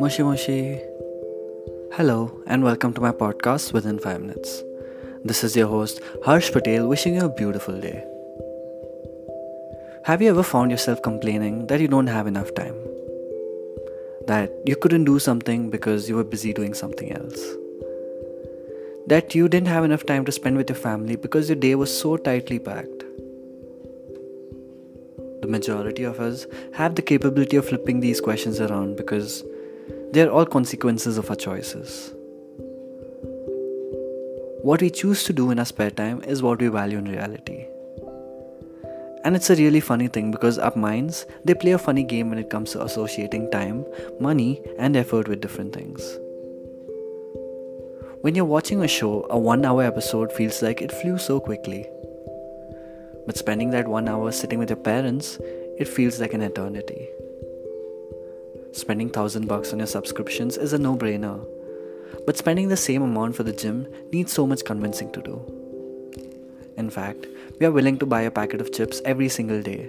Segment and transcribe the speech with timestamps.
[0.00, 0.80] Moshi Moshi.
[1.92, 4.62] Hello, and welcome to my podcast within 5 minutes.
[5.24, 8.04] This is your host, Harsh Patel, wishing you a beautiful day.
[10.04, 12.76] Have you ever found yourself complaining that you don't have enough time?
[14.26, 17.40] That you couldn't do something because you were busy doing something else?
[19.06, 22.00] That you didn't have enough time to spend with your family because your day was
[22.00, 23.06] so tightly packed?
[25.46, 29.44] the majority of us have the capability of flipping these questions around because
[30.16, 32.14] they're all consequences of our choices.
[34.62, 37.66] What we choose to do in our spare time is what we value in reality.
[39.24, 42.38] And it's a really funny thing because our minds, they play a funny game when
[42.38, 43.84] it comes to associating time,
[44.18, 46.18] money, and effort with different things.
[48.22, 51.86] When you're watching a show, a one hour episode feels like it flew so quickly.
[53.26, 55.38] But spending that one hour sitting with your parents,
[55.78, 57.06] it feels like an eternity.
[58.76, 61.42] Spending thousand bucks on your subscriptions is a no brainer.
[62.26, 65.36] But spending the same amount for the gym needs so much convincing to do.
[66.76, 67.26] In fact,
[67.58, 69.88] we are willing to buy a packet of chips every single day,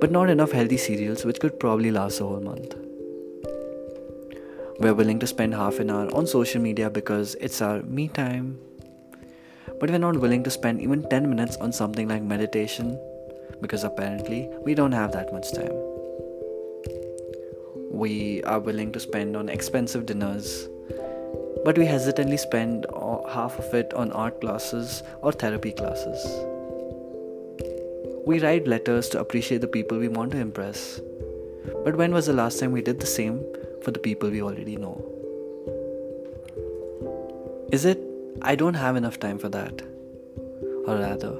[0.00, 2.76] but not enough healthy cereals which could probably last a whole month.
[4.78, 8.06] We are willing to spend half an hour on social media because it's our me
[8.06, 8.60] time,
[9.80, 12.96] but we're not willing to spend even 10 minutes on something like meditation
[13.60, 15.87] because apparently we don't have that much time.
[17.98, 20.68] We are willing to spend on expensive dinners,
[21.64, 22.86] but we hesitantly spend
[23.28, 26.24] half of it on art classes or therapy classes.
[28.26, 31.00] We write letters to appreciate the people we want to impress,
[31.84, 33.44] but when was the last time we did the same
[33.82, 34.96] for the people we already know?
[37.72, 37.98] Is it
[38.40, 39.82] I don't have enough time for that.
[40.86, 41.36] Or rather,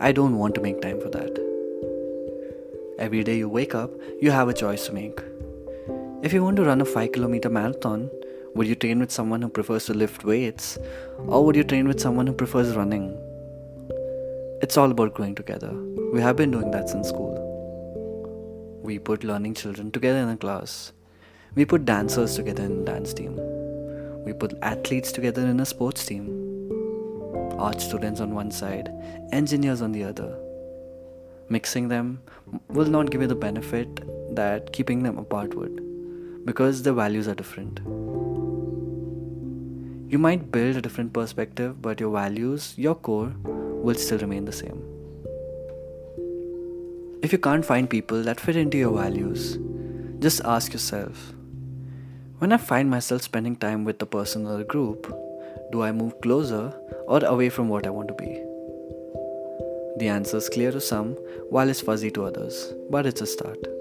[0.00, 1.38] I don't want to make time for that.
[2.98, 3.90] Every day you wake up,
[4.20, 5.20] you have a choice to make.
[6.20, 8.10] If you want to run a 5 kilometer marathon,
[8.56, 10.76] would you train with someone who prefers to lift weights?
[11.28, 13.16] Or would you train with someone who prefers running?
[14.60, 15.70] It's all about growing together.
[16.12, 17.36] We have been doing that since school.
[18.82, 20.92] We put learning children together in a class.
[21.54, 23.36] We put dancers together in a dance team.
[24.24, 26.26] We put athletes together in a sports team.
[27.58, 28.90] Art students on one side,
[29.30, 30.36] engineers on the other.
[31.48, 32.22] Mixing them
[32.68, 35.80] will not give you the benefit that keeping them apart would,
[36.48, 37.80] because the values are different.
[40.12, 44.52] You might build a different perspective, but your values, your core, will still remain the
[44.52, 44.82] same.
[47.22, 49.58] If you can't find people that fit into your values,
[50.20, 51.32] just ask yourself
[52.38, 55.14] when I find myself spending time with a person or a group,
[55.70, 56.72] do I move closer
[57.06, 58.42] or away from what I want to be?
[59.98, 61.16] The answer is clear to some,
[61.50, 63.77] while it's fuzzy to others, but it's a start.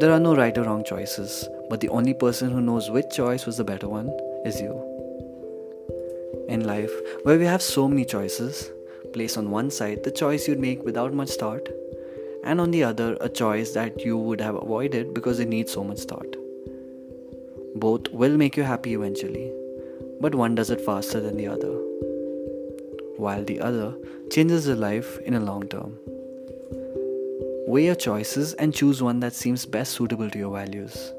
[0.00, 3.44] There are no right or wrong choices, but the only person who knows which choice
[3.44, 4.08] was the better one
[4.46, 4.72] is you.
[6.48, 6.90] In life,
[7.24, 8.70] where we have so many choices,
[9.12, 11.68] place on one side the choice you'd make without much thought,
[12.44, 15.84] and on the other, a choice that you would have avoided because it needs so
[15.84, 16.34] much thought.
[17.74, 19.52] Both will make you happy eventually,
[20.18, 21.74] but one does it faster than the other,
[23.18, 23.94] while the other
[24.30, 25.98] changes your life in a long term.
[27.70, 31.12] Weigh your choices and choose one that seems best suitable to your values.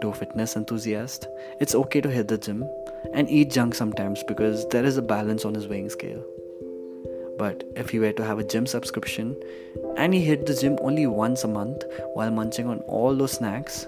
[0.00, 1.26] To a fitness enthusiast,
[1.60, 2.66] it's okay to hit the gym
[3.12, 6.24] and eat junk sometimes because there is a balance on his weighing scale.
[7.36, 9.36] But if he were to have a gym subscription
[9.98, 11.84] and he hit the gym only once a month
[12.14, 13.86] while munching on all those snacks,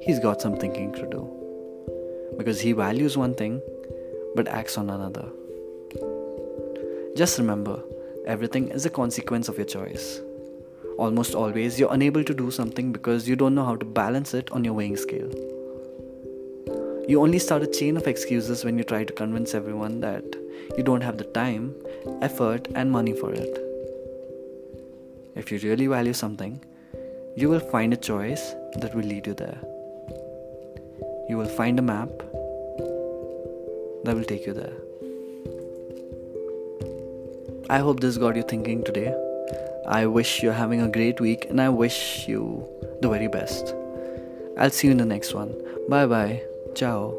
[0.00, 2.32] he's got some thinking to do.
[2.38, 3.60] Because he values one thing
[4.36, 5.28] but acts on another.
[7.16, 7.82] Just remember,
[8.24, 10.20] everything is a consequence of your choice.
[11.06, 14.50] Almost always, you're unable to do something because you don't know how to balance it
[14.52, 15.30] on your weighing scale.
[17.08, 20.24] You only start a chain of excuses when you try to convince everyone that
[20.76, 21.74] you don't have the time,
[22.22, 23.58] effort, and money for it.
[25.34, 26.62] If you really value something,
[27.36, 29.60] you will find a choice that will lead you there
[31.30, 32.08] you will find a map
[34.04, 34.76] that will take you there.
[37.70, 39.14] I hope this got you thinking today.
[39.90, 42.64] I wish you're having a great week and I wish you
[43.00, 43.74] the very best.
[44.56, 45.52] I'll see you in the next one.
[45.88, 46.42] Bye bye.
[46.76, 47.18] Ciao.